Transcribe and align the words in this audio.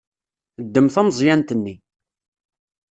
Ddem 0.65 0.87
tameẓyant-nni. 0.93 1.75